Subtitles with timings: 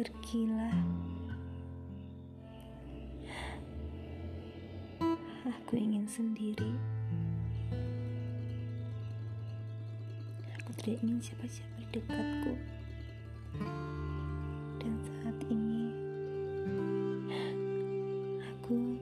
[0.00, 0.80] Pergilah.
[5.44, 6.72] Aku ingin sendiri.
[10.56, 12.56] Aku tidak ingin siapa-siapa dekatku.
[14.80, 15.92] Dan saat ini
[18.56, 18.96] aku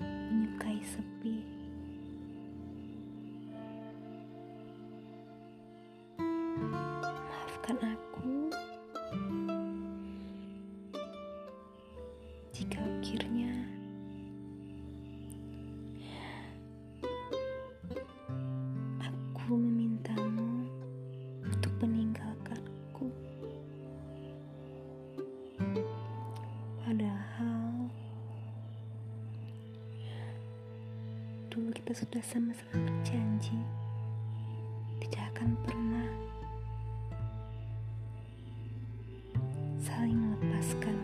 [0.00, 1.44] menyukai sepi.
[6.56, 8.15] Maafkan aku
[27.16, 27.88] Padahal
[31.48, 33.56] dulu kita sudah sama-sama berjanji
[35.00, 36.08] tidak akan pernah
[39.80, 40.96] saling melepaskan.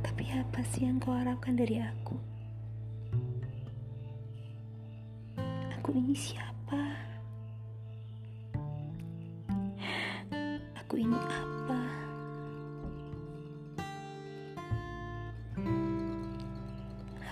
[0.00, 2.16] Tapi apa sih yang kau harapkan dari aku?
[5.76, 6.53] Aku ini siapa?
[10.94, 11.82] Aku ini apa?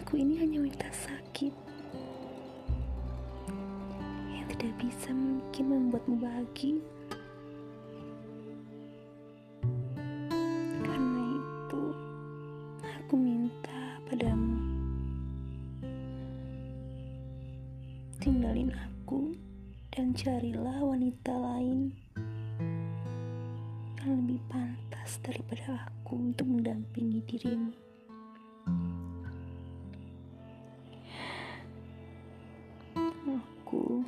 [0.03, 1.55] Aku ini hanya wanita sakit
[4.35, 6.83] yang tidak bisa mungkin membuatmu bahagia.
[10.83, 11.83] Karena itu,
[12.83, 14.59] aku minta padamu,
[18.19, 19.39] tinggalin aku
[19.95, 21.95] dan carilah wanita lain
[24.03, 27.71] yang lebih pantas daripada aku untuk mendampingi dirimu.
[33.23, 34.03] Aku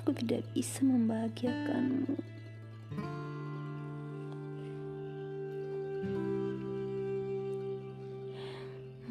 [0.00, 2.16] Aku tidak bisa membahagiakanmu.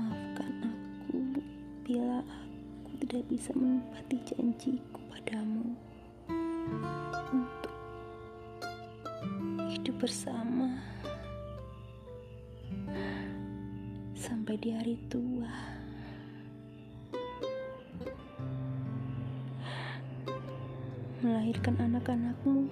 [0.02, 1.18] Maafkan aku
[1.86, 5.53] bila aku tidak bisa menepati janjiku padamu
[9.84, 10.80] hidup bersama
[14.16, 15.52] sampai di hari tua.
[21.20, 22.72] melahirkan anak-anakmu.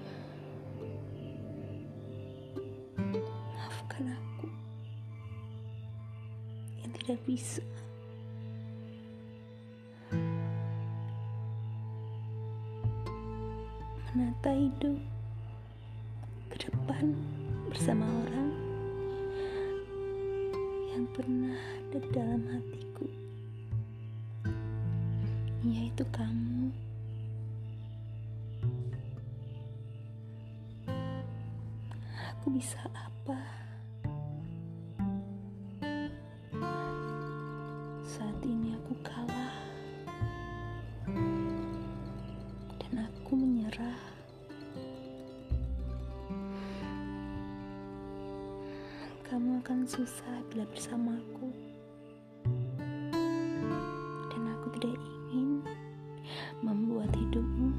[2.95, 4.47] Maafkan aku
[6.79, 7.63] yang tidak bisa.
[14.16, 15.20] Menata hidup
[16.71, 17.15] depan
[17.67, 18.49] bersama orang
[20.91, 21.59] yang pernah
[21.91, 23.07] ada dalam hatiku,
[25.67, 26.71] yaitu kamu.
[32.41, 33.38] Aku bisa apa?
[49.71, 51.47] Akan susah bila bersamaku,
[54.27, 54.99] dan aku tidak
[55.31, 55.63] ingin
[56.59, 57.71] membuat hidupmu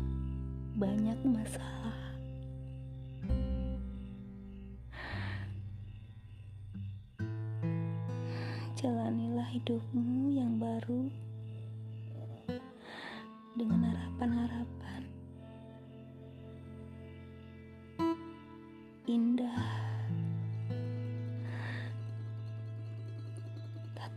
[0.81, 2.01] banyak masalah.
[8.81, 11.13] Jalanilah hidupmu yang baru
[13.53, 15.03] dengan harapan-harapan
[19.05, 19.62] indah.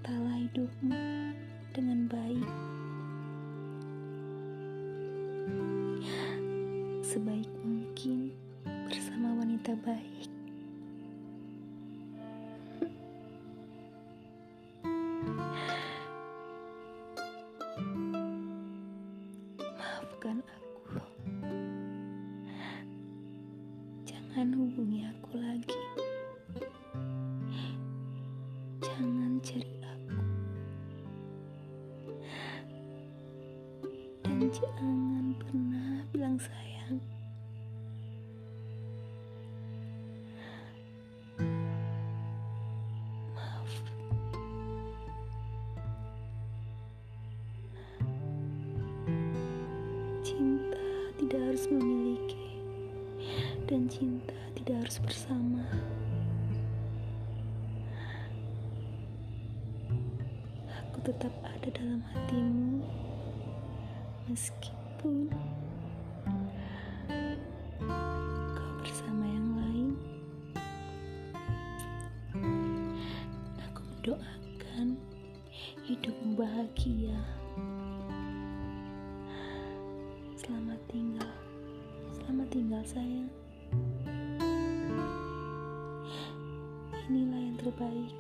[0.06, 0.94] Tatalah hidupmu
[1.74, 2.46] dengan baik,
[7.02, 8.30] sebaik mungkin
[8.86, 10.30] bersama wanita baik.
[19.58, 21.02] Maafkan aku.
[24.06, 26.05] Jangan hubungi aku lagi.
[34.56, 36.96] Jangan pernah bilang sayang.
[43.36, 43.72] Maaf.
[50.24, 50.88] Cinta
[51.20, 52.48] tidak harus memiliki,
[53.68, 55.68] dan cinta tidak harus bersama.
[60.80, 62.75] Aku tetap ada dalam hatimu
[64.36, 65.32] meskipun
[68.52, 69.88] kau bersama yang lain
[73.64, 75.00] aku mendoakan
[75.88, 77.16] hidupmu bahagia.
[80.36, 81.32] Selamat tinggal
[82.20, 83.32] selamat tinggal sayang.
[87.08, 88.12] Inilah yang terbaik